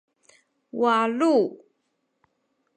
walu 0.81 1.35